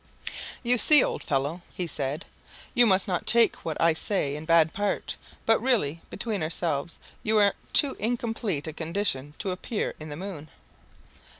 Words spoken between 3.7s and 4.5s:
I say in